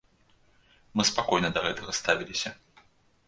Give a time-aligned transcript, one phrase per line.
[0.99, 2.49] Мы спакойна да гэтага ставіліся.